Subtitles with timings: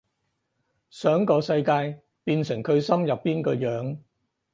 [0.89, 3.99] 想個世界變成佢心入邊嘅樣